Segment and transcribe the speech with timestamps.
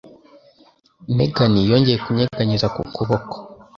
[1.15, 3.35] Megan yongeye kunyeganyeza ku kuboko.